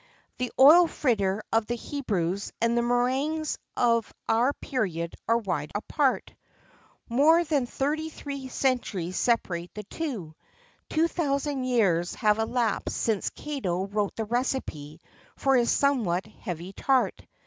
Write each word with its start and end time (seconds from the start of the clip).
The 0.39 0.51
oil 0.59 0.87
fritter 0.87 1.43
of 1.53 1.67
the 1.67 1.75
Hebrews 1.75 2.51
and 2.59 2.75
the 2.75 2.81
meringues 2.81 3.59
of 3.77 4.11
our 4.27 4.51
period 4.53 5.13
are 5.27 5.37
wide 5.37 5.71
apart: 5.75 6.33
more 7.07 7.43
than 7.43 7.67
thirty 7.67 8.09
three 8.09 8.47
centuries 8.47 9.15
separate 9.15 9.71
the 9.75 9.83
two; 9.83 10.33
two 10.89 11.07
thousand 11.07 11.65
years 11.65 12.15
have 12.15 12.39
elapsed 12.39 12.97
since 12.97 13.29
Cato 13.29 13.85
wrote 13.85 14.15
the 14.15 14.25
recipe 14.25 14.99
for 15.35 15.55
his 15.55 15.69
somewhat 15.69 16.25
heavy 16.25 16.73
tart. 16.73 17.21